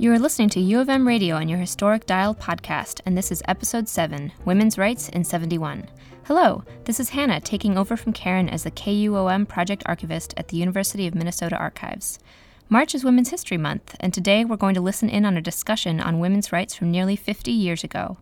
You 0.00 0.12
are 0.12 0.18
listening 0.20 0.48
to 0.50 0.60
U 0.60 0.78
of 0.78 0.88
M 0.88 1.08
Radio 1.08 1.34
on 1.34 1.48
your 1.48 1.58
historic 1.58 2.06
dial 2.06 2.32
podcast, 2.32 3.00
and 3.04 3.18
this 3.18 3.32
is 3.32 3.42
episode 3.48 3.88
7 3.88 4.30
Women's 4.44 4.78
Rights 4.78 5.08
in 5.08 5.24
71. 5.24 5.88
Hello, 6.22 6.62
this 6.84 7.00
is 7.00 7.08
Hannah 7.08 7.40
taking 7.40 7.76
over 7.76 7.96
from 7.96 8.12
Karen 8.12 8.48
as 8.48 8.62
the 8.62 8.70
KUOM 8.70 9.48
project 9.48 9.82
archivist 9.86 10.34
at 10.36 10.46
the 10.46 10.56
University 10.56 11.08
of 11.08 11.16
Minnesota 11.16 11.56
Archives. 11.56 12.20
March 12.68 12.94
is 12.94 13.02
Women's 13.02 13.30
History 13.30 13.56
Month, 13.56 13.96
and 13.98 14.14
today 14.14 14.44
we're 14.44 14.56
going 14.56 14.76
to 14.76 14.80
listen 14.80 15.08
in 15.08 15.24
on 15.24 15.36
a 15.36 15.42
discussion 15.42 15.98
on 15.98 16.20
women's 16.20 16.52
rights 16.52 16.76
from 16.76 16.92
nearly 16.92 17.16
50 17.16 17.50
years 17.50 17.82
ago. 17.82 18.18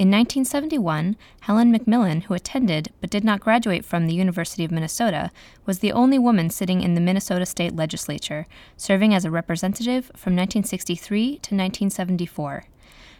In 0.00 0.08
1971, 0.08 1.14
Helen 1.42 1.70
McMillan, 1.70 2.22
who 2.22 2.32
attended 2.32 2.90
but 3.02 3.10
did 3.10 3.22
not 3.22 3.40
graduate 3.40 3.84
from 3.84 4.06
the 4.06 4.14
University 4.14 4.64
of 4.64 4.70
Minnesota, 4.70 5.30
was 5.66 5.80
the 5.80 5.92
only 5.92 6.18
woman 6.18 6.48
sitting 6.48 6.80
in 6.80 6.94
the 6.94 7.02
Minnesota 7.02 7.44
State 7.44 7.76
Legislature, 7.76 8.46
serving 8.78 9.12
as 9.12 9.26
a 9.26 9.30
representative 9.30 10.06
from 10.16 10.34
1963 10.34 11.26
to 11.26 11.54
1974. 11.54 12.64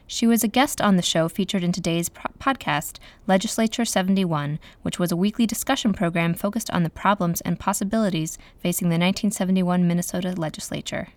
She 0.06 0.26
was 0.26 0.42
a 0.42 0.48
guest 0.48 0.80
on 0.80 0.96
the 0.96 1.02
show 1.02 1.28
featured 1.28 1.62
in 1.62 1.70
today's 1.70 2.08
pro- 2.08 2.32
podcast, 2.40 2.96
Legislature 3.26 3.84
71, 3.84 4.58
which 4.80 4.98
was 4.98 5.12
a 5.12 5.16
weekly 5.16 5.46
discussion 5.46 5.92
program 5.92 6.32
focused 6.32 6.70
on 6.70 6.82
the 6.82 6.88
problems 6.88 7.42
and 7.42 7.60
possibilities 7.60 8.38
facing 8.58 8.88
the 8.88 8.94
1971 8.94 9.86
Minnesota 9.86 10.32
legislature. 10.32 11.08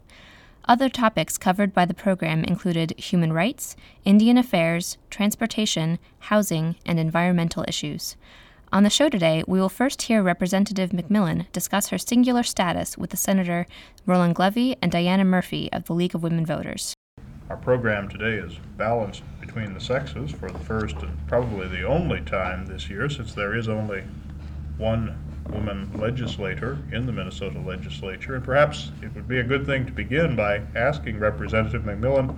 Other 0.66 0.88
topics 0.88 1.38
covered 1.38 1.74
by 1.74 1.84
the 1.84 1.94
program 1.94 2.46
included 2.46 2.98
human 2.98 3.34
rights, 3.34 3.76
Indian 4.06 4.38
affairs, 4.38 4.98
transportation, 5.10 6.00
housing, 6.20 6.78
and 6.86 6.98
environmental 6.98 7.66
issues. 7.68 8.16
On 8.72 8.84
the 8.84 8.90
show 8.90 9.10
today, 9.10 9.44
we 9.46 9.60
will 9.60 9.68
first 9.68 10.04
hear 10.04 10.24
Representative 10.24 10.92
McMillan 10.92 11.52
discuss 11.52 11.90
her 11.90 11.98
singular 11.98 12.44
status 12.44 12.98
with 12.98 13.10
the 13.10 13.18
Senator 13.18 13.68
Roland 14.06 14.36
Glevy 14.36 14.78
and 14.82 14.90
Diana 14.90 15.26
Murphy 15.26 15.70
of 15.74 15.84
the 15.84 15.94
League 15.94 16.16
of 16.16 16.24
Women 16.24 16.46
Voters. 16.46 16.94
Our 17.50 17.58
program 17.58 18.08
today 18.08 18.36
is 18.36 18.58
balanced 18.78 19.24
between 19.42 19.74
the 19.74 19.82
sexes 19.82 20.32
for 20.32 20.50
the 20.50 20.60
first 20.60 20.96
and 20.96 21.28
probably 21.28 21.68
the 21.68 21.84
only 21.84 22.22
time 22.22 22.68
this 22.68 22.90
year, 22.90 23.10
since 23.10 23.34
there 23.34 23.54
is 23.54 23.68
only 23.68 24.06
one 24.78 25.18
woman 25.50 25.92
legislator 25.96 26.78
in 26.92 27.06
the 27.06 27.12
Minnesota 27.12 27.60
legislature. 27.60 28.36
And 28.36 28.44
perhaps 28.44 28.92
it 29.02 29.14
would 29.16 29.28
be 29.28 29.40
a 29.40 29.44
good 29.44 29.66
thing 29.66 29.86
to 29.86 29.92
begin 29.92 30.36
by 30.36 30.62
asking 30.76 31.20
Representative 31.20 31.84
McMillan 31.84 32.36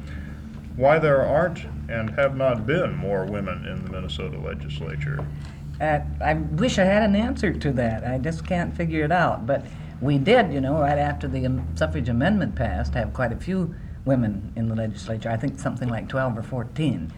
why 0.76 1.00
there 1.00 1.22
aren't 1.22 1.66
and 1.90 2.10
have 2.12 2.36
not 2.36 2.66
been 2.66 2.96
more 2.96 3.26
women 3.26 3.66
in 3.66 3.84
the 3.84 3.90
Minnesota 3.90 4.38
legislature. 4.38 5.26
Uh, 5.80 6.00
I 6.22 6.34
wish 6.34 6.80
I 6.80 6.84
had 6.84 7.04
an 7.04 7.16
answer 7.16 7.54
to 7.54 7.72
that. 7.74 8.06
I 8.06 8.18
just 8.18 8.46
can't 8.46 8.76
figure 8.76 9.04
it 9.04 9.12
out. 9.12 9.46
But 9.46 9.66
we 10.02 10.18
did, 10.18 10.52
you 10.52 10.62
know, 10.62 10.80
right 10.80 10.98
after 10.98 11.28
the 11.28 11.62
suffrage 11.76 12.10
amendment 12.10 12.56
passed, 12.56 12.94
have 12.94 13.14
quite 13.14 13.32
a 13.32 13.38
few 13.38 13.76
women 14.06 14.54
in 14.56 14.70
the 14.70 14.76
legislature. 14.76 15.30
I 15.30 15.38
think 15.38 15.60
something 15.60 15.90
like 15.90 16.08
12 16.08 16.38
or 16.38 16.44
14. 16.44 17.12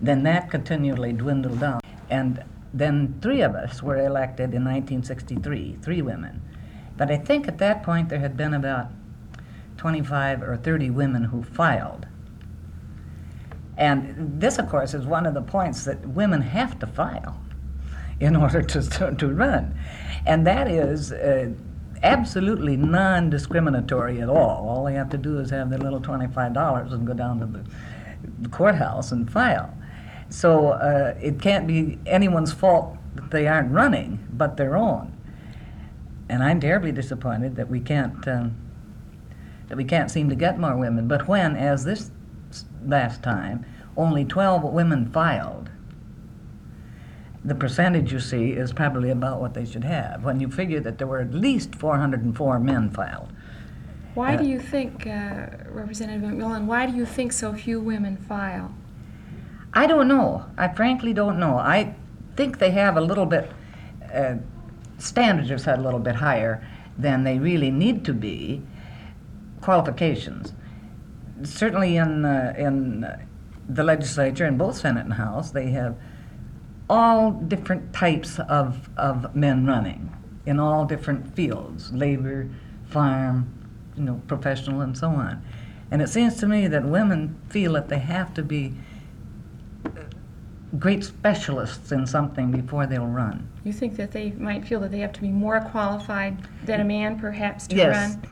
Then 0.00 0.22
that 0.24 0.50
continually 0.50 1.12
dwindled 1.12 1.60
down. 1.60 1.80
And 2.10 2.42
then 2.74 3.18
three 3.20 3.42
of 3.42 3.54
us 3.54 3.82
were 3.82 3.96
elected 3.96 4.54
in 4.54 4.64
1963, 4.64 5.78
three 5.82 6.02
women. 6.02 6.42
But 6.96 7.10
I 7.10 7.16
think 7.16 7.48
at 7.48 7.58
that 7.58 7.82
point 7.82 8.08
there 8.08 8.18
had 8.18 8.36
been 8.36 8.54
about 8.54 8.88
25 9.76 10.42
or 10.42 10.56
30 10.56 10.90
women 10.90 11.24
who 11.24 11.42
filed. 11.42 12.06
And 13.76 14.40
this, 14.40 14.58
of 14.58 14.68
course, 14.68 14.94
is 14.94 15.06
one 15.06 15.26
of 15.26 15.34
the 15.34 15.42
points 15.42 15.84
that 15.84 16.06
women 16.06 16.42
have 16.42 16.78
to 16.80 16.86
file 16.86 17.40
in 18.20 18.36
order 18.44 18.62
to, 18.62 19.14
to, 19.16 19.28
run. 19.28 19.78
And 20.26 20.46
that 20.46 20.68
is 20.68 21.12
uh, 21.12 21.50
absolutely 22.02 22.76
non 22.76 23.30
discriminatory 23.30 24.20
at 24.20 24.28
all. 24.28 24.68
All 24.68 24.84
they 24.84 24.94
have 24.94 25.10
to 25.10 25.18
do 25.18 25.38
is 25.38 25.50
have 25.50 25.70
their 25.70 25.78
little 25.78 26.00
$25 26.00 26.92
and 26.92 27.06
go 27.06 27.14
down 27.14 27.40
to 27.40 27.64
the 28.40 28.48
courthouse 28.48 29.12
and 29.12 29.30
file. 29.30 29.74
So 30.32 30.68
uh, 30.68 31.14
it 31.20 31.40
can't 31.42 31.66
be 31.66 31.98
anyone's 32.06 32.54
fault 32.54 32.96
that 33.16 33.30
they 33.30 33.46
aren't 33.46 33.70
running, 33.70 34.26
but 34.32 34.56
their 34.56 34.76
own. 34.76 35.12
And 36.30 36.42
I'm 36.42 36.58
terribly 36.58 36.90
disappointed 36.90 37.56
that 37.56 37.68
we 37.68 37.80
can't 37.80 38.26
um, 38.26 38.56
that 39.68 39.76
we 39.76 39.84
can't 39.84 40.10
seem 40.10 40.30
to 40.30 40.34
get 40.34 40.58
more 40.58 40.76
women. 40.76 41.06
But 41.06 41.28
when, 41.28 41.54
as 41.54 41.84
this 41.84 42.10
last 42.84 43.22
time, 43.22 43.66
only 43.94 44.24
12 44.24 44.64
women 44.64 45.10
filed, 45.12 45.70
the 47.44 47.54
percentage 47.54 48.10
you 48.10 48.20
see 48.20 48.52
is 48.52 48.72
probably 48.72 49.10
about 49.10 49.38
what 49.40 49.52
they 49.52 49.66
should 49.66 49.84
have. 49.84 50.24
When 50.24 50.40
you 50.40 50.50
figure 50.50 50.80
that 50.80 50.96
there 50.96 51.06
were 51.06 51.20
at 51.20 51.34
least 51.34 51.74
404 51.74 52.58
men 52.58 52.90
filed. 52.90 53.32
Why 54.14 54.34
Uh, 54.34 54.38
do 54.38 54.48
you 54.48 54.58
think, 54.60 55.06
uh, 55.06 55.46
Representative 55.70 56.22
McMillan, 56.22 56.64
why 56.64 56.86
do 56.86 56.96
you 56.96 57.04
think 57.04 57.32
so 57.32 57.52
few 57.52 57.80
women 57.80 58.16
file? 58.16 58.72
I 59.74 59.86
don't 59.86 60.08
know. 60.08 60.44
I 60.58 60.68
frankly 60.68 61.12
don't 61.12 61.38
know. 61.38 61.56
I 61.56 61.94
think 62.36 62.58
they 62.58 62.70
have 62.70 62.96
a 62.96 63.00
little 63.00 63.26
bit, 63.26 63.50
uh, 64.12 64.36
standards 64.98 65.50
are 65.50 65.58
set 65.58 65.78
a 65.78 65.82
little 65.82 66.00
bit 66.00 66.16
higher 66.16 66.66
than 66.98 67.24
they 67.24 67.38
really 67.38 67.70
need 67.70 68.04
to 68.04 68.12
be. 68.12 68.62
Qualifications. 69.60 70.52
Certainly 71.42 71.96
in, 71.96 72.24
uh, 72.24 72.54
in 72.56 73.06
the 73.68 73.82
legislature, 73.82 74.44
in 74.44 74.58
both 74.58 74.76
Senate 74.76 75.04
and 75.04 75.14
House, 75.14 75.50
they 75.50 75.70
have 75.70 75.96
all 76.90 77.30
different 77.30 77.92
types 77.92 78.38
of, 78.40 78.90
of 78.96 79.34
men 79.34 79.64
running 79.64 80.14
in 80.44 80.58
all 80.58 80.84
different 80.84 81.34
fields 81.34 81.92
labor, 81.92 82.48
farm, 82.88 83.52
you 83.96 84.02
know, 84.02 84.20
professional, 84.26 84.80
and 84.80 84.98
so 84.98 85.08
on. 85.08 85.42
And 85.90 86.02
it 86.02 86.08
seems 86.08 86.36
to 86.36 86.46
me 86.46 86.66
that 86.68 86.84
women 86.84 87.40
feel 87.48 87.74
that 87.74 87.88
they 87.88 87.98
have 87.98 88.34
to 88.34 88.42
be 88.42 88.74
great 90.78 91.04
specialists 91.04 91.92
in 91.92 92.06
something 92.06 92.50
before 92.50 92.86
they'll 92.86 93.06
run. 93.06 93.48
You 93.64 93.72
think 93.72 93.96
that 93.96 94.12
they 94.12 94.30
might 94.32 94.66
feel 94.66 94.80
that 94.80 94.90
they 94.90 95.00
have 95.00 95.12
to 95.14 95.20
be 95.20 95.28
more 95.30 95.60
qualified 95.60 96.38
than 96.64 96.80
a 96.80 96.84
man, 96.84 97.18
perhaps, 97.18 97.66
to 97.68 97.76
Yes. 97.76 98.14
run? 98.14 98.22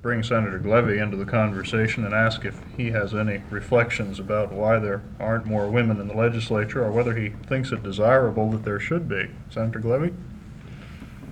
Bring 0.00 0.22
Senator 0.22 0.60
Glevy 0.60 0.98
into 0.98 1.16
the 1.16 1.24
conversation 1.24 2.04
and 2.04 2.14
ask 2.14 2.44
if 2.44 2.60
he 2.76 2.92
has 2.92 3.14
any 3.14 3.42
reflections 3.50 4.20
about 4.20 4.52
why 4.52 4.78
there 4.78 5.02
aren't 5.18 5.44
more 5.46 5.68
women 5.68 6.00
in 6.00 6.06
the 6.06 6.14
legislature 6.14 6.84
or 6.84 6.92
whether 6.92 7.16
he 7.16 7.30
thinks 7.48 7.72
it 7.72 7.82
desirable 7.82 8.48
that 8.52 8.64
there 8.64 8.78
should 8.78 9.08
be. 9.08 9.28
Senator 9.50 9.80
Glevy? 9.80 10.14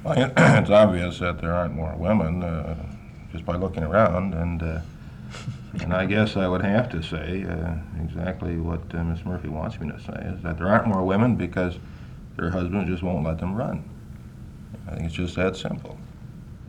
Well, 0.02 0.32
it's 0.36 0.70
obvious 0.70 1.20
that 1.20 1.40
there 1.40 1.52
aren't 1.52 1.74
more 1.74 1.94
women 1.96 2.42
uh, 2.42 2.74
just 3.30 3.46
by 3.46 3.54
looking 3.54 3.84
around, 3.84 4.34
and 4.34 4.60
uh, 4.62 4.80
and 5.82 5.92
I 5.94 6.06
guess 6.06 6.36
I 6.36 6.48
would 6.48 6.62
have 6.62 6.88
to 6.90 7.02
say 7.02 7.44
uh, 7.48 7.74
exactly 8.02 8.56
what 8.56 8.80
uh, 8.94 9.02
Ms. 9.04 9.24
Murphy 9.24 9.48
wants 9.48 9.78
me 9.80 9.90
to 9.90 9.98
say 10.00 10.32
is 10.34 10.42
that 10.42 10.58
there 10.58 10.68
aren't 10.68 10.86
more 10.86 11.02
women 11.04 11.36
because 11.36 11.78
their 12.36 12.50
husbands 12.50 12.88
just 12.90 13.02
won't 13.02 13.24
let 13.24 13.38
them 13.38 13.54
run. 13.54 13.88
I 14.88 14.94
think 14.94 15.06
it's 15.06 15.14
just 15.14 15.34
that 15.36 15.56
simple. 15.56 15.98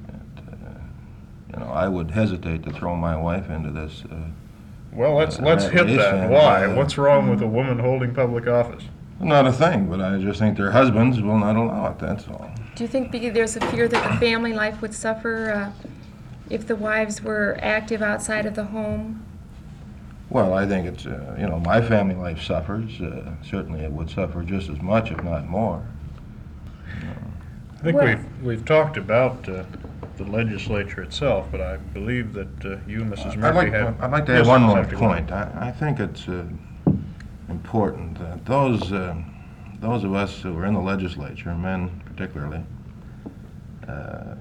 And, 0.07 0.41
uh, 0.49 0.69
you 1.53 1.59
know, 1.59 1.71
I 1.71 1.87
would 1.87 2.11
hesitate 2.11 2.63
to 2.63 2.71
throw 2.71 2.95
my 2.95 3.15
wife 3.15 3.49
into 3.49 3.71
this. 3.71 4.03
Uh, 4.11 4.15
Well, 4.93 5.15
let's 5.15 5.37
Uh, 5.39 5.43
let's 5.43 5.65
hit 5.65 5.87
that. 5.97 6.29
Why? 6.29 6.65
uh, 6.65 6.75
What's 6.75 6.97
wrong 6.97 7.29
with 7.29 7.41
a 7.41 7.47
woman 7.47 7.79
holding 7.79 8.13
public 8.13 8.47
office? 8.47 8.83
not 9.19 9.47
a 9.47 9.51
thing, 9.51 9.87
but 9.89 9.99
I 9.99 10.17
just 10.19 10.37
think 10.39 10.57
their 10.57 10.71
husbands 10.71 11.21
will 11.21 11.39
not 11.39 11.55
allow 11.55 11.87
it. 11.87 11.97
That's 11.99 12.27
all. 12.27 12.51
Do 12.75 12.83
you 12.83 12.87
think 12.87 13.11
there's 13.11 13.55
a 13.57 13.61
fear 13.71 13.87
that 13.87 14.11
the 14.11 14.17
family 14.19 14.53
life 14.53 14.79
would 14.81 14.93
suffer 14.93 15.49
uh, 15.51 15.87
if 16.49 16.65
the 16.67 16.75
wives 16.75 17.21
were 17.21 17.57
active 17.61 18.01
outside 18.01 18.45
of 18.45 18.55
the 18.55 18.65
home? 18.65 19.23
Well, 20.29 20.53
I 20.53 20.65
think 20.67 20.85
it's, 20.87 21.05
uh, 21.05 21.35
you 21.39 21.47
know, 21.47 21.59
my 21.59 21.81
family 21.81 22.15
life 22.15 22.41
suffers. 22.41 22.99
Uh, 23.01 23.31
certainly 23.43 23.79
it 23.81 23.91
would 23.91 24.09
suffer 24.09 24.43
just 24.43 24.69
as 24.69 24.81
much, 24.81 25.09
if 25.11 25.23
not 25.23 25.47
more. 25.47 25.85
I 27.79 27.79
think 27.83 27.95
Well- 27.97 28.05
we've 28.07 28.25
we've 28.43 28.65
talked 28.65 28.97
about 28.97 29.47
uh, 29.47 29.63
the 30.17 30.23
legislature 30.25 31.01
itself, 31.03 31.47
but 31.51 31.61
I 31.61 31.77
believe 31.77 32.33
that 32.33 32.65
uh, 32.65 32.77
you, 32.87 33.01
Mrs. 33.01 33.27
I'd 33.33 33.37
Murphy, 33.39 33.57
like, 33.57 33.71
had. 33.73 33.95
I'd 34.01 34.11
like 34.11 34.25
to 34.25 34.31
Yes, 34.33 34.41
add 34.41 34.47
one 34.47 34.61
more 34.63 34.77
Senator 34.77 34.95
Glevy. 34.95 35.13
point. 35.13 35.31
I, 35.31 35.67
I 35.67 35.71
think 35.71 35.99
it's 35.99 36.27
uh, 36.27 36.43
important 37.49 38.17
that 38.19 38.45
those, 38.45 38.91
uh, 38.91 39.15
those 39.79 40.03
of 40.03 40.13
us 40.15 40.41
who 40.41 40.57
are 40.57 40.65
in 40.65 40.73
the 40.73 40.79
legislature, 40.81 41.53
men 41.53 42.01
particularly, 42.05 42.63
uh, 43.87 44.35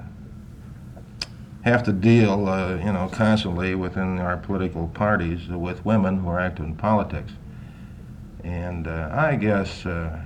have 1.66 1.82
to 1.82 1.92
deal, 1.92 2.48
uh, 2.48 2.76
you 2.76 2.92
know, 2.92 3.08
constantly 3.12 3.74
within 3.74 4.20
our 4.20 4.36
political 4.36 4.86
parties 4.86 5.48
with 5.48 5.84
women 5.84 6.18
who 6.18 6.28
are 6.28 6.38
active 6.38 6.64
in 6.64 6.76
politics. 6.76 7.32
And 8.44 8.86
uh, 8.86 9.10
I 9.12 9.34
guess, 9.34 9.84
uh, 9.84 10.20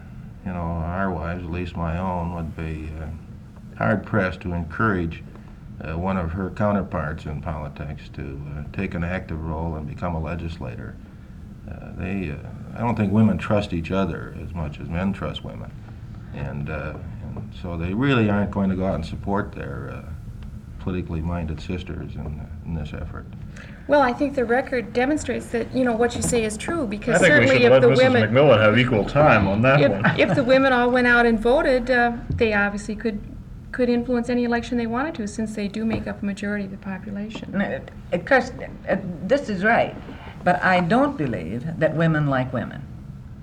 you 0.44 0.52
know, 0.52 0.58
our 0.58 1.10
wives, 1.10 1.42
at 1.42 1.50
least 1.50 1.76
my 1.76 1.96
own, 1.96 2.34
would 2.34 2.54
be 2.54 2.90
uh, 3.00 3.06
hard 3.78 4.04
pressed 4.04 4.42
to 4.42 4.52
encourage 4.52 5.24
uh, 5.80 5.96
one 5.96 6.18
of 6.18 6.32
her 6.32 6.50
counterparts 6.50 7.24
in 7.24 7.40
politics 7.40 8.10
to 8.12 8.38
uh, 8.54 8.64
take 8.76 8.92
an 8.92 9.02
active 9.02 9.42
role 9.42 9.76
and 9.76 9.88
become 9.88 10.14
a 10.14 10.20
legislator. 10.20 10.94
They, 11.96 12.34
I 12.74 12.80
don't 12.80 12.96
think 12.96 13.12
women 13.12 13.38
trust 13.38 13.72
each 13.72 13.90
other 13.90 14.34
as 14.42 14.52
much 14.52 14.80
as 14.80 14.88
men 14.88 15.12
trust 15.12 15.44
women, 15.44 15.70
and, 16.34 16.68
and 16.68 17.52
so 17.62 17.76
they 17.76 17.94
really 17.94 18.28
aren't 18.28 18.50
going 18.50 18.70
to 18.70 18.76
go 18.76 18.86
out 18.86 18.96
and 18.96 19.06
support 19.06 19.52
their 19.52 20.04
politically 20.80 21.20
minded 21.20 21.60
sisters 21.60 22.14
in, 22.14 22.46
in 22.64 22.74
this 22.74 22.92
effort. 22.92 23.26
Well, 23.86 24.00
I 24.00 24.12
think 24.12 24.34
the 24.34 24.44
record 24.44 24.92
demonstrates 24.92 25.46
that, 25.48 25.74
you 25.74 25.84
know, 25.84 25.92
what 25.92 26.14
you 26.16 26.22
say 26.22 26.44
is 26.44 26.56
true, 26.56 26.84
I 26.84 26.86
because 26.86 27.20
think 27.20 27.22
we 27.22 27.46
certainly 27.48 27.56
should 27.56 27.62
if 27.62 27.70
let 27.70 27.80
the 27.82 27.88
Mrs. 27.88 27.96
women, 27.96 28.30
McMillan 28.30 28.60
have 28.60 28.78
equal 28.78 29.04
time 29.04 29.46
on 29.46 29.62
that 29.62 29.80
one. 29.90 30.06
if, 30.18 30.30
if 30.30 30.36
the 30.36 30.44
women 30.52 30.72
all 30.72 30.90
went 30.90 31.06
out 31.06 31.26
and 31.26 31.38
voted, 31.38 31.90
uh, 31.90 32.16
they 32.30 32.52
obviously 32.52 32.94
could, 32.96 33.20
could 33.72 33.88
influence 33.88 34.28
any 34.28 34.44
election 34.44 34.78
they 34.78 34.86
wanted 34.86 35.14
to, 35.16 35.28
since 35.28 35.54
they 35.54 35.68
do 35.68 35.84
make 35.84 36.06
up 36.06 36.22
a 36.22 36.24
majority 36.24 36.64
of 36.64 36.70
the 36.70 36.76
population. 36.78 37.60
Uh, 37.60 37.80
Of 38.12 38.24
course, 38.24 38.52
uh, 38.88 38.96
this 39.24 39.48
is 39.48 39.64
right, 39.64 39.96
but 40.44 40.62
I 40.62 40.80
don't 40.80 41.16
believe 41.16 41.66
that 41.78 41.94
women 41.94 42.26
like 42.26 42.52
women. 42.52 42.86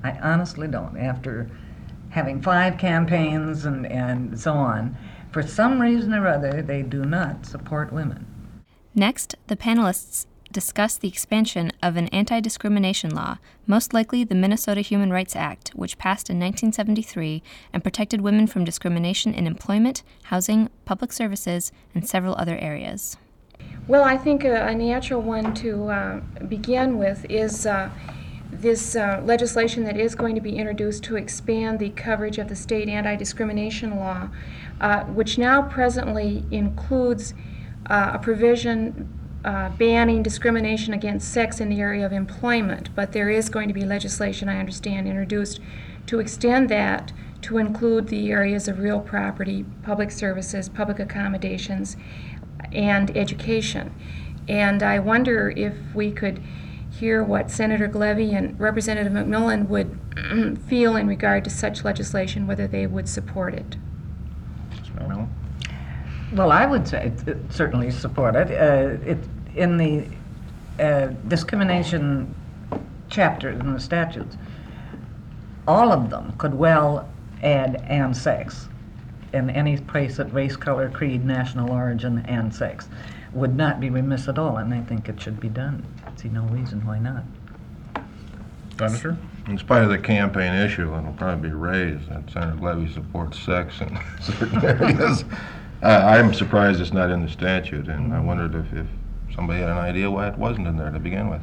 I 0.03 0.11
honestly 0.21 0.67
don't. 0.67 0.97
After 0.97 1.49
having 2.09 2.41
five 2.41 2.77
campaigns 2.77 3.65
and, 3.65 3.85
and 3.85 4.39
so 4.39 4.53
on, 4.53 4.95
for 5.31 5.43
some 5.43 5.81
reason 5.81 6.13
or 6.13 6.27
other, 6.27 6.61
they 6.61 6.81
do 6.81 7.05
not 7.05 7.45
support 7.45 7.91
women. 7.91 8.25
Next, 8.95 9.35
the 9.47 9.55
panelists 9.55 10.25
discuss 10.51 10.97
the 10.97 11.07
expansion 11.07 11.71
of 11.83 11.97
an 11.97 12.07
anti 12.07 12.39
discrimination 12.39 13.13
law, 13.13 13.37
most 13.65 13.93
likely 13.93 14.23
the 14.23 14.35
Minnesota 14.35 14.81
Human 14.81 15.11
Rights 15.11 15.35
Act, 15.35 15.69
which 15.75 15.97
passed 15.97 16.29
in 16.29 16.37
1973 16.37 17.43
and 17.73 17.83
protected 17.83 18.21
women 18.21 18.47
from 18.47 18.63
discrimination 18.63 19.33
in 19.33 19.45
employment, 19.45 20.03
housing, 20.23 20.69
public 20.85 21.11
services, 21.11 21.71
and 21.93 22.07
several 22.07 22.35
other 22.35 22.57
areas. 22.57 23.17
Well, 23.87 24.03
I 24.03 24.17
think 24.17 24.43
a, 24.43 24.67
a 24.67 24.75
natural 24.75 25.21
one 25.21 25.53
to 25.55 25.89
uh, 25.89 26.19
begin 26.47 26.97
with 26.97 27.25
is 27.29 27.65
uh, 27.65 27.89
this 28.61 28.95
uh, 28.95 29.21
legislation 29.23 29.83
that 29.83 29.97
is 29.97 30.15
going 30.15 30.35
to 30.35 30.41
be 30.41 30.57
introduced 30.57 31.03
to 31.03 31.15
expand 31.15 31.79
the 31.79 31.89
coverage 31.91 32.37
of 32.37 32.47
the 32.47 32.55
state 32.55 32.89
anti-discrimination 32.89 33.97
law, 33.97 34.29
uh, 34.81 35.03
which 35.05 35.37
now 35.37 35.61
presently 35.61 36.43
includes 36.51 37.33
uh, 37.89 38.11
a 38.13 38.19
provision 38.19 39.07
uh, 39.45 39.69
banning 39.69 40.23
discrimination 40.23 40.93
against 40.93 41.31
sex 41.31 41.59
in 41.59 41.69
the 41.69 41.79
area 41.79 42.05
of 42.05 42.11
employment. 42.11 42.89
But 42.95 43.11
there 43.11 43.29
is 43.29 43.49
going 43.49 43.67
to 43.67 43.73
be 43.73 43.85
legislation, 43.85 44.49
I 44.49 44.59
understand, 44.59 45.07
introduced 45.07 45.59
to 46.07 46.19
extend 46.19 46.69
that 46.69 47.13
to 47.43 47.57
include 47.57 48.07
the 48.07 48.31
areas 48.31 48.67
of 48.67 48.79
real 48.79 48.99
property, 48.99 49.63
public 49.83 50.11
services, 50.11 50.67
public 50.67 50.99
accommodations, 50.99 51.95
and 52.73 53.15
education. 53.15 53.93
And 54.47 54.81
I 54.81 54.99
wonder 54.99 55.53
if 55.55 55.75
we 55.93 56.11
could 56.11 56.41
hear 56.91 57.23
what 57.23 57.51
Senator 57.51 57.87
Glevy 57.87 58.33
and 58.33 58.59
Representative 58.59 59.13
McMillan 59.13 59.67
would 59.67 60.59
feel 60.67 60.95
in 60.95 61.07
regard 61.07 61.43
to 61.43 61.49
such 61.49 61.83
legislation, 61.83 62.47
whether 62.47 62.67
they 62.67 62.87
would 62.87 63.07
support 63.07 63.53
it. 63.53 63.77
Well, 66.33 66.51
I 66.51 66.65
would 66.65 66.87
say 66.87 67.11
certainly 67.49 67.91
support 67.91 68.35
it. 68.35 68.51
Uh, 68.51 69.09
it 69.09 69.17
in 69.55 69.77
the 69.77 70.07
uh, 70.83 71.07
discrimination 71.27 72.33
chapters 73.09 73.59
in 73.59 73.73
the 73.73 73.79
statutes, 73.79 74.35
all 75.67 75.91
of 75.91 76.09
them 76.09 76.33
could 76.37 76.53
well 76.53 77.09
add 77.41 77.81
and 77.87 78.15
sex 78.15 78.67
in 79.33 79.49
any 79.49 79.77
place 79.77 80.17
that 80.17 80.33
race, 80.33 80.55
color, 80.55 80.89
creed, 80.89 81.23
national 81.25 81.71
origin, 81.71 82.19
and 82.27 82.53
sex 82.53 82.87
would 83.37 83.55
not 83.55 83.79
be 83.79 83.89
remiss 83.89 84.27
at 84.27 84.37
all, 84.37 84.57
and 84.57 84.73
I 84.73 84.81
think 84.81 85.07
it 85.07 85.21
should 85.21 85.39
be 85.39 85.49
done. 85.49 85.85
I 86.05 86.19
See 86.19 86.29
no 86.29 86.43
reason 86.43 86.85
why 86.85 86.99
not. 86.99 87.23
Senator? 88.77 89.17
in 89.47 89.57
spite 89.57 89.83
of 89.83 89.89
the 89.89 89.97
campaign 89.97 90.53
issue, 90.53 90.93
it'll 90.93 91.13
probably 91.13 91.49
be 91.49 91.55
raised 91.55 92.09
that 92.09 92.29
Senator 92.29 92.59
Levy 92.61 92.91
supports 92.91 93.39
sex 93.39 93.79
in 93.79 93.97
certain 94.21 94.63
areas. 94.63 95.23
I, 95.81 96.17
I'm 96.17 96.33
surprised 96.33 96.81
it's 96.81 96.93
not 96.93 97.09
in 97.09 97.23
the 97.23 97.31
statute, 97.31 97.87
and 97.87 98.13
I 98.13 98.19
wondered 98.19 98.55
if, 98.55 98.73
if 98.73 98.87
somebody 99.33 99.61
had 99.61 99.69
an 99.69 99.77
idea 99.77 100.11
why 100.11 100.27
it 100.27 100.37
wasn't 100.37 100.67
in 100.67 100.75
there 100.75 100.91
to 100.91 100.99
begin 100.99 101.29
with. 101.29 101.41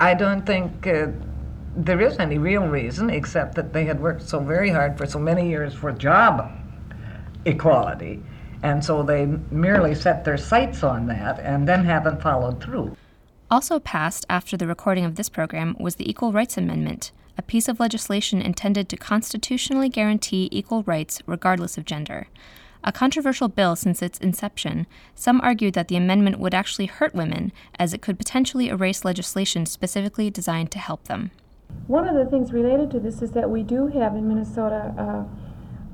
I 0.00 0.14
don't 0.14 0.44
think 0.44 0.86
uh, 0.86 1.08
there 1.76 2.00
is 2.00 2.18
any 2.18 2.38
real 2.38 2.66
reason, 2.66 3.10
except 3.10 3.54
that 3.54 3.72
they 3.72 3.84
had 3.84 4.00
worked 4.00 4.22
so 4.22 4.40
very 4.40 4.70
hard 4.70 4.98
for 4.98 5.06
so 5.06 5.18
many 5.18 5.48
years 5.48 5.72
for 5.72 5.92
job 5.92 6.50
equality, 7.44 8.22
and 8.66 8.84
so 8.84 9.04
they 9.04 9.26
merely 9.52 9.94
set 9.94 10.24
their 10.24 10.36
sights 10.36 10.82
on 10.82 11.06
that 11.06 11.38
and 11.38 11.68
then 11.68 11.84
haven't 11.84 12.20
followed 12.20 12.60
through. 12.60 12.96
Also 13.48 13.78
passed 13.78 14.26
after 14.28 14.56
the 14.56 14.66
recording 14.66 15.04
of 15.04 15.14
this 15.14 15.28
program 15.28 15.76
was 15.78 15.94
the 15.94 16.10
Equal 16.10 16.32
Rights 16.32 16.56
Amendment, 16.56 17.12
a 17.38 17.42
piece 17.42 17.68
of 17.68 17.78
legislation 17.78 18.42
intended 18.42 18.88
to 18.88 18.96
constitutionally 18.96 19.88
guarantee 19.88 20.48
equal 20.50 20.82
rights 20.82 21.22
regardless 21.26 21.78
of 21.78 21.84
gender. 21.84 22.26
A 22.82 22.90
controversial 22.90 23.46
bill 23.46 23.76
since 23.76 24.02
its 24.02 24.18
inception, 24.18 24.88
some 25.14 25.40
argued 25.42 25.74
that 25.74 25.86
the 25.86 25.96
amendment 25.96 26.40
would 26.40 26.54
actually 26.54 26.86
hurt 26.86 27.14
women, 27.14 27.52
as 27.78 27.94
it 27.94 28.02
could 28.02 28.18
potentially 28.18 28.68
erase 28.68 29.04
legislation 29.04 29.64
specifically 29.66 30.28
designed 30.28 30.72
to 30.72 30.80
help 30.80 31.04
them. 31.04 31.30
One 31.86 32.08
of 32.08 32.16
the 32.16 32.28
things 32.28 32.52
related 32.52 32.90
to 32.90 32.98
this 32.98 33.22
is 33.22 33.30
that 33.32 33.48
we 33.48 33.62
do 33.62 33.86
have 33.86 34.16
in 34.16 34.26
Minnesota 34.26 34.92
uh, 34.98 35.45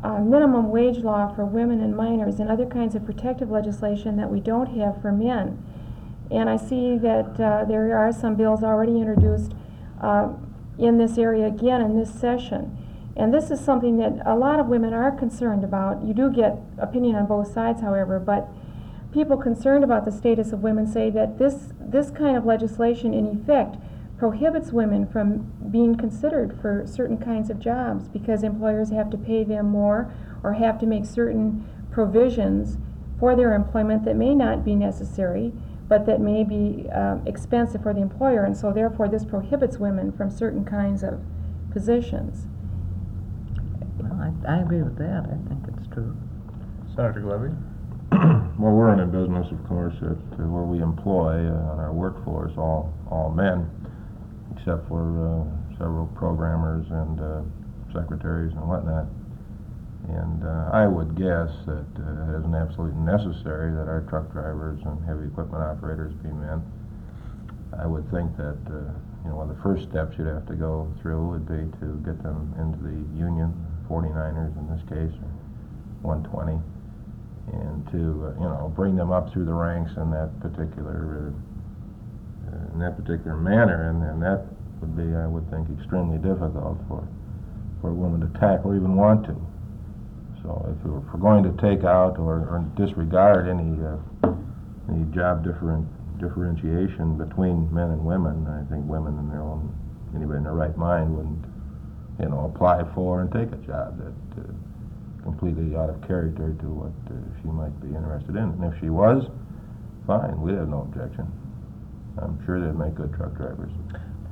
a 0.02 0.20
minimum 0.20 0.70
wage 0.70 0.98
law 0.98 1.32
for 1.34 1.44
women 1.44 1.80
and 1.80 1.96
minors 1.96 2.40
and 2.40 2.50
other 2.50 2.66
kinds 2.66 2.94
of 2.94 3.04
protective 3.04 3.50
legislation 3.50 4.16
that 4.16 4.30
we 4.30 4.40
don't 4.40 4.76
have 4.76 5.00
for 5.00 5.12
men. 5.12 5.62
And 6.30 6.48
I 6.48 6.56
see 6.56 6.98
that 6.98 7.38
uh, 7.38 7.64
there 7.66 7.96
are 7.96 8.12
some 8.12 8.34
bills 8.34 8.62
already 8.62 8.98
introduced 8.98 9.52
uh, 10.00 10.30
in 10.78 10.98
this 10.98 11.18
area 11.18 11.46
again 11.46 11.80
in 11.80 11.98
this 11.98 12.12
session. 12.12 12.78
And 13.16 13.32
this 13.32 13.50
is 13.50 13.60
something 13.60 13.98
that 13.98 14.22
a 14.24 14.34
lot 14.34 14.58
of 14.58 14.66
women 14.66 14.94
are 14.94 15.10
concerned 15.12 15.62
about. 15.62 16.02
You 16.02 16.14
do 16.14 16.30
get 16.30 16.58
opinion 16.78 17.14
on 17.16 17.26
both 17.26 17.52
sides, 17.52 17.82
however, 17.82 18.18
but 18.18 18.48
people 19.12 19.36
concerned 19.36 19.84
about 19.84 20.06
the 20.06 20.10
status 20.10 20.52
of 20.52 20.62
women 20.62 20.86
say 20.86 21.10
that 21.10 21.38
this, 21.38 21.72
this 21.78 22.10
kind 22.10 22.36
of 22.36 22.46
legislation, 22.46 23.12
in 23.12 23.26
effect, 23.26 23.76
prohibits 24.22 24.70
women 24.70 25.04
from 25.04 25.52
being 25.72 25.96
considered 25.96 26.56
for 26.62 26.84
certain 26.86 27.18
kinds 27.18 27.50
of 27.50 27.58
jobs 27.58 28.06
because 28.06 28.44
employers 28.44 28.90
have 28.90 29.10
to 29.10 29.16
pay 29.16 29.42
them 29.42 29.66
more 29.66 30.14
or 30.44 30.52
have 30.52 30.78
to 30.78 30.86
make 30.86 31.04
certain 31.04 31.68
provisions 31.90 32.78
for 33.18 33.34
their 33.34 33.52
employment 33.52 34.04
that 34.04 34.14
may 34.14 34.32
not 34.32 34.64
be 34.64 34.76
necessary 34.76 35.52
but 35.88 36.06
that 36.06 36.20
may 36.20 36.44
be 36.44 36.88
um, 36.90 37.20
expensive 37.26 37.82
for 37.82 37.92
the 37.92 38.00
employer, 38.00 38.44
and 38.44 38.56
so 38.56 38.72
therefore 38.72 39.08
this 39.08 39.24
prohibits 39.24 39.78
women 39.78 40.12
from 40.12 40.30
certain 40.30 40.64
kinds 40.64 41.02
of 41.02 41.20
positions. 41.72 42.46
Well, 43.98 44.12
I, 44.46 44.54
I 44.54 44.60
agree 44.60 44.82
with 44.82 44.98
that. 44.98 45.24
I 45.26 45.48
think 45.48 45.66
it's 45.76 45.92
true. 45.92 46.16
Senator 46.94 47.20
Glevy? 47.20 47.52
Well, 48.58 48.72
we're 48.74 48.92
in 48.92 49.00
a 49.00 49.06
business, 49.06 49.50
of 49.50 49.66
course, 49.66 49.94
that, 50.02 50.12
uh, 50.12 50.46
where 50.46 50.62
we 50.62 50.80
employ 50.80 51.48
uh, 51.48 51.72
on 51.72 51.80
our 51.80 51.92
workforce 51.92 52.52
all, 52.56 52.94
all 53.10 53.30
men, 53.30 53.68
except 54.62 54.86
for 54.86 55.02
uh, 55.02 55.74
several 55.74 56.06
programmers 56.14 56.86
and 56.94 57.18
uh, 57.18 57.42
secretaries 57.90 58.54
and 58.54 58.62
whatnot. 58.62 59.10
And 60.06 60.46
uh, 60.46 60.70
I 60.70 60.86
would 60.86 61.18
guess 61.18 61.50
that 61.66 61.90
uh, 61.98 62.30
it 62.30 62.38
isn't 62.38 62.54
absolutely 62.54 62.94
necessary 63.02 63.74
that 63.74 63.90
our 63.90 64.06
truck 64.06 64.30
drivers 64.30 64.78
and 64.86 65.02
heavy 65.02 65.26
equipment 65.26 65.66
operators 65.66 66.14
be 66.22 66.30
men. 66.30 66.62
I 67.74 67.86
would 67.86 68.06
think 68.14 68.36
that, 68.38 68.58
uh, 68.70 68.86
you 69.26 69.34
know, 69.34 69.42
one 69.42 69.50
of 69.50 69.56
the 69.56 69.62
first 69.66 69.90
steps 69.90 70.14
you'd 70.14 70.30
have 70.30 70.46
to 70.46 70.54
go 70.54 70.86
through 71.02 71.26
would 71.34 71.46
be 71.50 71.66
to 71.82 71.98
get 72.06 72.22
them 72.22 72.54
into 72.62 72.78
the 72.86 72.98
union, 73.18 73.50
49ers 73.90 74.54
in 74.54 74.66
this 74.70 74.82
case, 74.86 75.14
or 75.26 76.22
120, 76.22 76.62
and 77.50 77.82
to, 77.90 78.30
uh, 78.30 78.38
you 78.38 78.46
know, 78.46 78.70
bring 78.78 78.94
them 78.94 79.10
up 79.10 79.32
through 79.32 79.46
the 79.46 79.54
ranks 79.54 79.90
in 79.98 80.10
that 80.10 80.30
particular, 80.38 81.34
uh, 81.34 81.52
in 82.72 82.78
that 82.80 82.96
particular 82.96 83.36
manner, 83.36 83.90
and, 83.90 84.02
and 84.02 84.22
that 84.22 84.46
would 84.80 84.96
be, 84.96 85.08
I 85.16 85.26
would 85.26 85.48
think, 85.50 85.68
extremely 85.78 86.18
difficult 86.18 86.78
for, 86.88 87.06
for 87.80 87.90
a 87.90 87.94
woman 87.94 88.20
to 88.20 88.30
tackle, 88.38 88.72
or 88.72 88.76
even 88.76 88.96
want 88.96 89.24
to. 89.26 89.36
So 90.42 90.50
if 90.68 90.78
if 90.82 91.06
we're 91.12 91.22
going 91.22 91.44
to 91.46 91.54
take 91.62 91.84
out 91.84 92.18
or, 92.18 92.42
or 92.50 92.66
disregard 92.76 93.46
any, 93.48 93.78
uh, 93.78 93.96
any 94.90 95.06
job 95.14 95.44
different, 95.44 95.86
differentiation 96.18 97.16
between 97.16 97.72
men 97.72 97.90
and 97.94 98.04
women, 98.04 98.46
I 98.50 98.66
think 98.70 98.84
women 98.86 99.18
in 99.18 99.30
their 99.30 99.42
own, 99.42 99.70
anybody 100.14 100.38
in 100.38 100.44
their 100.44 100.58
right 100.58 100.76
mind 100.76 101.14
wouldn't, 101.14 101.44
you 102.20 102.28
know, 102.28 102.50
apply 102.52 102.82
for 102.94 103.22
and 103.22 103.30
take 103.30 103.54
a 103.54 103.60
job 103.62 103.96
that 104.02 104.42
uh, 104.42 104.50
completely 105.22 105.76
out 105.76 105.90
of 105.90 106.02
character 106.06 106.54
to 106.58 106.66
what 106.66 106.94
uh, 107.06 107.14
she 107.40 107.48
might 107.48 107.74
be 107.80 107.94
interested 107.94 108.34
in. 108.34 108.50
And 108.58 108.64
if 108.66 108.74
she 108.80 108.90
was, 108.90 109.22
fine, 110.06 110.40
we'd 110.42 110.58
have 110.58 110.68
no 110.68 110.82
objection. 110.82 111.30
I'm 112.20 112.44
sure 112.44 112.60
they'd 112.60 112.78
make 112.78 112.94
good 112.94 113.12
truck 113.14 113.34
drivers. 113.36 113.72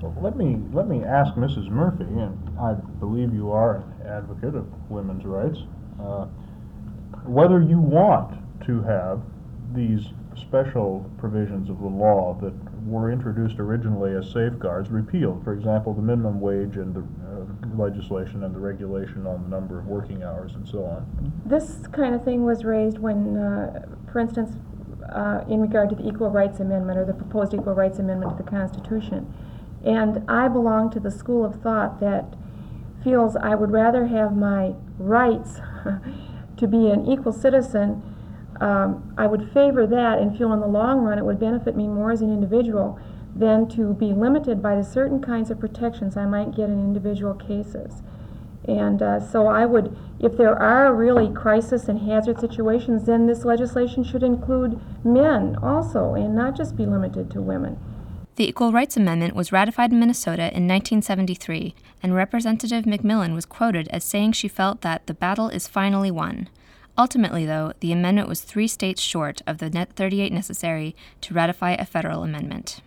Well, 0.03 0.17
let 0.21 0.37
me, 0.37 0.59
let 0.73 0.89
me 0.89 1.05
ask 1.05 1.35
Mrs. 1.35 1.69
Murphy, 1.69 2.05
and 2.05 2.59
I 2.59 2.75
believe 2.99 3.35
you 3.35 3.51
are 3.51 3.77
an 3.77 4.07
advocate 4.07 4.55
of 4.55 4.67
women's 4.91 5.25
rights, 5.25 5.59
uh, 6.03 6.27
whether 7.25 7.61
you 7.61 7.79
want 7.79 8.39
to 8.67 8.83
have 8.83 9.21
these 9.75 10.07
special 10.37 11.09
provisions 11.19 11.69
of 11.69 11.81
the 11.81 11.87
law 11.87 12.39
that 12.41 12.55
were 12.85 13.11
introduced 13.11 13.59
originally 13.59 14.15
as 14.15 14.31
safeguards 14.33 14.91
repealed. 14.91 15.45
For 15.45 15.53
example, 15.53 15.93
the 15.93 16.03
minimum 16.03 16.41
wage 16.41 16.77
and 16.77 16.95
the 16.95 17.01
uh, 17.01 17.77
legislation 17.77 18.45
and 18.45 18.55
the 18.55 18.59
regulation 18.59 19.27
on 19.27 19.43
the 19.43 19.49
number 19.49 19.79
of 19.79 19.87
working 19.87 20.23
hours 20.23 20.55
and 20.55 20.67
so 20.67 20.85
on. 20.85 21.33
This 21.45 21.87
kind 21.93 22.15
of 22.15 22.25
thing 22.25 22.45
was 22.45 22.65
raised 22.65 22.99
when, 22.99 23.37
uh, 23.37 23.87
for 24.11 24.21
instance, 24.21 24.57
uh, 25.13 25.45
in 25.49 25.61
regard 25.61 25.91
to 25.91 25.97
the 25.97 26.07
Equal 26.07 26.31
Rights 26.31 26.61
Amendment 26.61 26.99
or 26.99 27.05
the 27.05 27.13
proposed 27.13 27.55
Equal 27.55 27.75
Rights 27.75 27.99
Amendment 27.99 28.37
to 28.37 28.43
the 28.43 28.51
Constitution. 28.51 29.33
And 29.85 30.23
I 30.29 30.49
belong 30.49 30.91
to 30.91 31.01
the 31.01 31.11
school 31.11 31.45
of 31.45 31.61
thought 31.63 32.01
that 32.01 32.35
feels 33.03 33.37
I 33.37 33.55
would 33.55 33.71
rather 33.71 34.07
have 34.07 34.37
my 34.37 34.75
rights 34.99 35.61
to 36.57 36.67
be 36.67 36.91
an 36.91 37.11
equal 37.11 37.33
citizen. 37.33 38.03
Um, 38.61 39.15
I 39.17 39.27
would 39.27 39.51
favor 39.53 39.87
that 39.87 40.19
and 40.19 40.37
feel 40.37 40.53
in 40.53 40.61
the 40.61 40.67
long 40.67 41.01
run 41.01 41.19
it 41.19 41.25
would 41.25 41.41
benefit 41.41 41.77
me 41.77 41.89
more 41.89 42.11
as 42.11 42.21
an 42.21 42.31
individual 42.31 43.01
than 43.35 43.69
to 43.69 43.95
be 43.95 44.13
limited 44.13 44.63
by 44.63 44.75
the 44.77 44.85
certain 44.85 45.23
kinds 45.23 45.51
of 45.51 45.59
protections 45.59 46.17
I 46.17 46.27
might 46.27 46.55
get 46.55 46.69
in 46.69 46.79
individual 46.79 47.35
cases. 47.35 48.03
And 48.67 49.03
uh, 49.03 49.21
so 49.21 49.47
I 49.47 49.67
would, 49.67 49.97
if 50.19 50.37
there 50.37 50.57
are 50.57 50.95
really 50.95 51.33
crisis 51.33 51.89
and 51.89 52.01
hazard 52.01 52.41
situations, 52.41 53.07
then 53.07 53.27
this 53.27 53.45
legislation 53.45 54.05
should 54.05 54.23
include 54.23 54.81
men 55.05 55.57
also 55.63 56.15
and 56.15 56.35
not 56.35 56.57
just 56.57 56.77
be 56.77 56.87
limited 56.87 57.31
to 57.31 57.41
women. 57.41 57.79
The 58.37 58.49
Equal 58.49 58.73
Rights 58.73 58.97
Amendment 58.97 59.35
was 59.35 59.53
ratified 59.53 59.93
in 59.93 60.01
Minnesota 60.01 60.45
in 60.45 60.67
1973, 60.67 61.75
and 62.03 62.15
Representative 62.15 62.85
McMillan 62.85 63.35
was 63.35 63.45
quoted 63.45 63.89
as 63.89 64.05
saying 64.05 64.33
she 64.33 64.49
felt 64.49 64.81
that 64.83 65.07
the 65.07 65.15
battle 65.15 65.49
is 65.49 65.69
finally 65.69 66.11
won. 66.11 66.49
Ultimately, 66.97 67.45
though, 67.45 67.73
the 67.81 67.93
amendment 67.93 68.29
was 68.29 68.41
three 68.43 68.69
states 68.69 69.03
short 69.03 69.43
of 69.47 69.59
the 69.59 69.71
net 69.71 69.93
38 69.95 70.33
necessary 70.33 70.95
to 71.23 71.35
ratify 71.35 71.73
a 71.73 71.85
federal 71.85 72.23
amendment. 72.23 72.81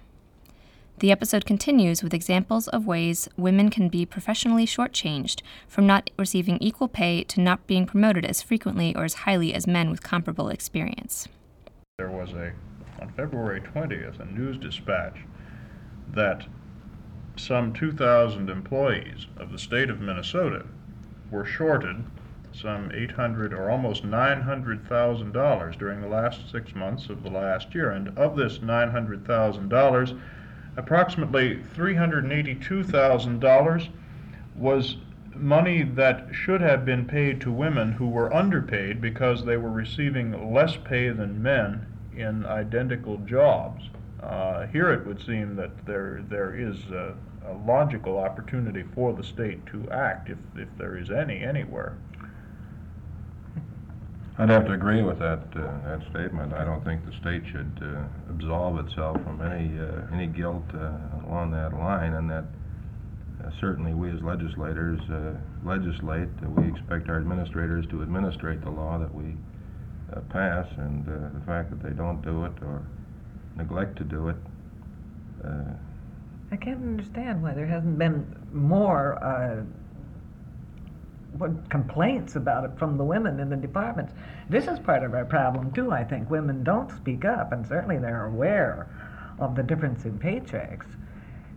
The 1.00 1.12
episode 1.12 1.46
continues 1.46 2.04
with 2.04 2.14
examples 2.14 2.68
of 2.68 2.86
ways 2.86 3.28
women 3.36 3.70
can 3.70 3.90
be 3.90 4.06
professionally 4.06 4.66
shortchanged, 4.66 5.42
from 5.68 5.88
not 5.88 6.10
receiving 6.18 6.58
equal 6.60 6.88
pay 6.88 7.24
to 7.26 7.42
not 7.42 7.66
being 7.68 7.86
promoted 7.86 8.26
as 8.26 8.42
frequently 8.42 8.96
or 8.96 9.04
as 9.04 9.16
highly 9.16 9.54
as 9.54 9.68
men 9.68 9.90
with 9.90 10.04
comparable 10.04 10.50
experience. 10.50 11.28
There 11.98 12.12
was 12.12 12.32
a, 12.34 12.54
on 13.02 13.12
February 13.18 13.60
20th, 13.60 14.20
a 14.20 14.26
news 14.26 14.58
dispatch 14.58 15.18
that 16.14 16.46
some 17.36 17.74
2,000 17.74 18.50
employees 18.50 19.26
of 19.38 19.52
the 19.52 19.60
state 19.60 19.90
of 19.90 20.00
Minnesota 20.00 20.66
were 21.32 21.46
shorted 21.46 22.06
some 22.54 22.92
800 22.94 23.52
or 23.52 23.72
almost 23.72 24.04
900 24.04 24.88
thousand 24.88 25.32
dollars 25.32 25.76
during 25.76 26.02
the 26.02 26.08
last 26.08 26.52
six 26.52 26.76
months 26.76 27.10
of 27.10 27.24
the 27.24 27.30
last 27.32 27.74
year, 27.74 27.90
and 27.90 28.16
of 28.18 28.36
this 28.36 28.62
900 28.62 29.26
thousand 29.26 29.70
dollars 29.70 30.14
approximately 30.78 31.58
$382,000 31.76 33.90
was 34.56 34.98
money 35.36 35.84
that 35.84 36.28
should 36.32 36.62
have 36.62 36.86
been 36.86 37.06
paid 37.06 37.42
to 37.42 37.52
women 37.52 37.94
who 37.94 38.08
were 38.08 38.32
underpaid 38.34 39.02
because 39.02 39.46
they 39.46 39.58
were 39.58 39.72
receiving 39.72 40.54
less 40.54 40.78
pay 40.78 41.10
than 41.10 41.42
men 41.42 41.86
in 42.16 42.46
identical 42.46 43.18
jobs. 43.20 43.84
Uh, 44.22 44.68
here 44.68 44.92
it 44.92 45.06
would 45.06 45.24
seem 45.26 45.56
that 45.56 45.86
there 45.86 46.24
there 46.30 46.56
is 46.56 46.78
a, 46.92 47.14
a, 47.46 47.54
logical 47.66 48.18
opportunity 48.18 48.84
for 48.96 49.14
the 49.14 49.24
state 49.24 49.66
to 49.66 49.90
act 49.92 50.30
if, 50.30 50.38
if 50.56 50.70
there 50.78 50.98
is 50.98 51.12
any 51.12 51.44
anywhere. 51.44 51.98
I'd 54.36 54.50
have 54.50 54.66
to 54.66 54.74
agree 54.74 55.04
with 55.04 55.20
that, 55.20 55.44
uh, 55.56 55.62
that 55.86 56.00
statement. 56.10 56.54
I 56.54 56.66
don't 56.66 56.84
think 56.84 57.06
the 57.06 57.12
state 57.22 57.44
should 57.52 57.80
uh, 57.84 58.06
absolve 58.32 58.80
itself 58.80 59.18
from 59.24 59.40
any, 59.42 59.80
uh, 59.80 60.12
any 60.12 60.26
guilt 60.26 60.64
uh, 60.74 61.28
along 61.28 61.52
that 61.52 61.74
line, 61.78 62.14
and 62.14 62.28
that 62.32 62.46
uh, 63.46 63.52
certainly 63.62 63.94
we 63.94 64.10
as 64.10 64.20
legislators 64.24 65.00
uh, 65.12 65.38
legislate. 65.64 66.30
we 66.58 66.68
expect 66.68 67.10
our 67.10 67.18
administrators 67.18 67.86
to 67.92 68.02
administrate 68.02 68.64
the 68.64 68.72
law 68.72 68.98
that 68.98 69.14
we 69.14 69.36
pass, 70.30 70.68
and 70.78 71.06
the 71.06 71.42
fact 71.46 71.70
that 71.70 71.82
they 71.82 71.96
don't 71.96 72.22
do 72.24 72.46
it 72.46 72.54
or 72.62 72.86
neglect 73.56 73.98
to 73.98 74.04
do 74.04 74.30
it. 74.30 74.36
I 76.52 76.56
can't 76.56 76.82
understand 76.84 77.42
why 77.42 77.54
there 77.54 77.66
hasn't 77.66 77.98
been 77.98 78.26
more 78.52 79.18
complaints 81.70 82.36
about 82.36 82.64
it 82.64 82.78
from 82.78 82.98
the 82.98 83.04
women 83.04 83.40
in 83.40 83.50
the 83.50 83.56
departments. 83.56 84.14
This 84.50 84.68
is 84.68 84.80
part 84.80 85.04
of 85.04 85.14
our 85.14 85.26
problem 85.26 85.72
too. 85.72 85.92
I 85.92 86.04
think 86.04 86.30
women 86.30 86.64
don't 86.64 86.92
speak 86.92 87.26
up, 87.26 87.52
and 87.52 87.66
certainly 87.68 87.98
they're 87.98 88.26
aware 88.26 88.88
of 89.40 89.56
the 89.56 89.64
difference 89.64 90.06
in 90.06 90.20
paychecks. 90.20 90.86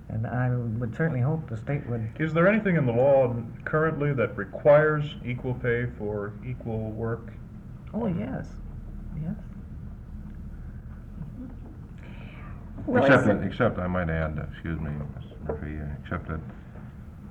And 0.09 0.26
I 0.26 0.50
would 0.50 0.95
certainly 0.97 1.21
hope 1.21 1.49
the 1.49 1.56
state 1.56 1.87
would. 1.88 2.09
Is 2.18 2.33
there 2.33 2.47
anything 2.47 2.76
in 2.76 2.87
the 2.87 2.92
law 2.92 3.35
currently 3.64 4.12
that 4.14 4.37
requires 4.37 5.04
equal 5.25 5.54
pay 5.54 5.87
for 5.99 6.33
equal 6.47 6.90
work? 6.92 7.33
Oh 7.92 8.06
yes, 8.06 8.47
yes. 9.21 9.35
Well, 12.87 13.02
except, 13.02 13.26
that, 13.26 13.42
except 13.42 13.78
I 13.78 13.88
might 13.88 14.09
add, 14.09 14.38
excuse 14.52 14.78
me, 14.78 14.90
Ms. 14.90 15.33
Murphy, 15.45 15.76
except 16.04 16.28
that 16.28 16.38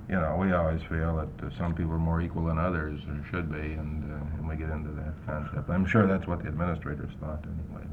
you 0.08 0.14
know, 0.14 0.36
we 0.38 0.52
always 0.52 0.80
feel 0.88 1.16
that 1.16 1.46
uh, 1.46 1.50
some 1.58 1.74
people 1.74 1.92
are 1.92 1.98
more 1.98 2.20
equal 2.20 2.44
than 2.44 2.58
others, 2.58 3.00
or 3.08 3.24
should 3.30 3.50
be, 3.50 3.58
and, 3.58 4.12
uh, 4.12 4.38
and 4.38 4.48
we 4.48 4.56
get 4.56 4.70
into 4.70 4.90
that 4.92 5.14
concept. 5.26 5.68
I'm 5.68 5.86
sure 5.86 6.06
that's 6.06 6.26
what 6.26 6.42
the 6.42 6.48
administrators 6.48 7.10
thought 7.20 7.44
anyway. 7.44 7.86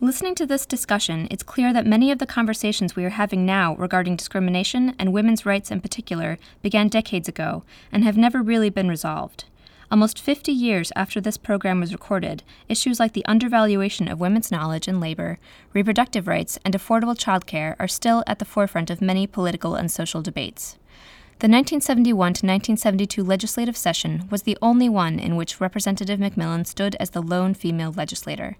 Listening 0.00 0.34
to 0.36 0.46
this 0.46 0.66
discussion, 0.66 1.28
it's 1.30 1.42
clear 1.42 1.72
that 1.72 1.86
many 1.86 2.10
of 2.10 2.18
the 2.18 2.26
conversations 2.26 2.96
we 2.96 3.04
are 3.04 3.10
having 3.10 3.46
now 3.46 3.74
regarding 3.76 4.16
discrimination 4.16 4.94
and 4.98 5.12
women's 5.12 5.46
rights 5.46 5.70
in 5.70 5.80
particular 5.80 6.36
began 6.62 6.88
decades 6.88 7.28
ago 7.28 7.62
and 7.92 8.04
have 8.04 8.16
never 8.16 8.42
really 8.42 8.70
been 8.70 8.88
resolved. 8.88 9.44
Almost 9.90 10.20
50 10.20 10.50
years 10.50 10.92
after 10.96 11.20
this 11.20 11.36
program 11.36 11.80
was 11.80 11.92
recorded, 11.92 12.42
issues 12.68 12.98
like 12.98 13.12
the 13.12 13.24
undervaluation 13.26 14.08
of 14.08 14.18
women's 14.18 14.50
knowledge 14.50 14.88
and 14.88 15.00
labor, 15.00 15.38
reproductive 15.72 16.26
rights, 16.26 16.58
and 16.64 16.74
affordable 16.74 17.16
childcare 17.16 17.76
are 17.78 17.88
still 17.88 18.24
at 18.26 18.38
the 18.38 18.44
forefront 18.44 18.90
of 18.90 19.00
many 19.00 19.26
political 19.26 19.74
and 19.74 19.90
social 19.90 20.22
debates. 20.22 20.78
The 21.44 21.48
1971 21.50 22.16
to 22.16 22.46
1972 22.46 23.22
legislative 23.22 23.76
session 23.76 24.26
was 24.30 24.44
the 24.44 24.56
only 24.62 24.88
one 24.88 25.18
in 25.18 25.36
which 25.36 25.60
Representative 25.60 26.18
McMillan 26.18 26.66
stood 26.66 26.96
as 26.98 27.10
the 27.10 27.20
lone 27.20 27.52
female 27.52 27.92
legislator. 27.92 28.56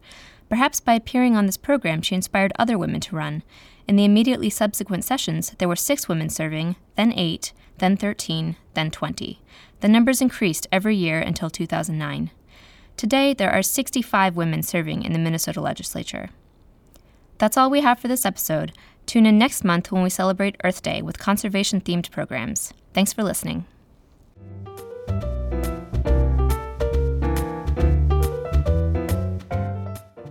Perhaps 0.51 0.81
by 0.81 0.93
appearing 0.93 1.35
on 1.35 1.47
this 1.47 1.57
program, 1.57 2.03
she 2.03 2.15
inspired 2.15 2.53
other 2.59 2.77
women 2.77 3.01
to 3.01 3.17
run. 3.17 3.43
In 3.89 3.97
the 3.97 4.05
immediately 4.05 4.51
subsequent 4.51 5.03
sessions, 5.03 5.55
there 5.57 5.67
were 5.67 5.77
six 5.77 6.11
women 6.11 6.29
serving, 6.29 6.77
then 6.95 7.15
eight, 7.17 7.55
then 7.79 7.97
13, 7.97 8.57
then 8.75 8.91
20. 8.91 9.41
The 9.81 9.89
numbers 9.89 10.21
increased 10.21 10.67
every 10.71 10.95
year 10.95 11.21
until 11.21 11.49
2009. 11.49 12.33
Today, 12.99 13.33
there 13.33 13.51
are 13.51 13.63
65 13.63 14.37
women 14.37 14.63
serving 14.63 15.05
in 15.05 15.15
the 15.15 15.19
Minnesota 15.19 15.63
legislature. 15.63 16.29
That's 17.39 17.57
all 17.57 17.71
we 17.71 17.81
have 17.81 17.99
for 17.99 18.09
this 18.09 18.27
episode. 18.27 18.73
Tune 19.07 19.27
in 19.27 19.39
next 19.39 19.65
month 19.65 19.93
when 19.93 20.03
we 20.03 20.11
celebrate 20.11 20.57
Earth 20.65 20.83
Day 20.83 21.03
with 21.03 21.19
conservation 21.19 21.81
themed 21.81 22.11
programs. 22.11 22.73
Thanks 22.93 23.13
for 23.13 23.23
listening. 23.23 23.67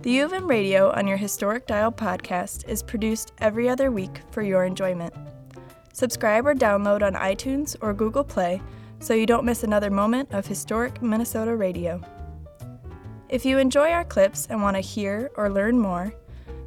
The 0.02 0.10
U 0.10 0.26
of 0.26 0.34
M 0.34 0.46
Radio 0.46 0.90
on 0.90 1.06
your 1.06 1.16
Historic 1.16 1.66
Dial 1.66 1.90
podcast 1.90 2.68
is 2.68 2.82
produced 2.82 3.32
every 3.38 3.70
other 3.70 3.90
week 3.90 4.20
for 4.32 4.42
your 4.42 4.64
enjoyment. 4.64 5.14
Subscribe 5.94 6.46
or 6.46 6.54
download 6.54 7.02
on 7.02 7.14
iTunes 7.14 7.74
or 7.80 7.94
Google 7.94 8.24
Play 8.24 8.60
so 8.98 9.14
you 9.14 9.24
don't 9.24 9.46
miss 9.46 9.62
another 9.62 9.90
moment 9.90 10.30
of 10.32 10.46
historic 10.46 11.00
Minnesota 11.00 11.56
radio. 11.56 12.02
If 13.30 13.46
you 13.46 13.56
enjoy 13.58 13.92
our 13.92 14.04
clips 14.04 14.46
and 14.50 14.62
want 14.62 14.76
to 14.76 14.80
hear 14.80 15.30
or 15.36 15.48
learn 15.48 15.78
more, 15.78 16.12